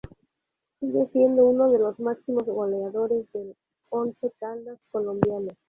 Sigue 0.79 1.05
siendo 1.13 1.45
uno 1.45 1.69
de 1.69 1.77
los 1.77 1.99
máximos 1.99 2.45
goleadores 2.47 3.31
del 3.33 3.55
Once 3.91 4.31
Caldas 4.39 4.79
colombiano. 4.89 5.51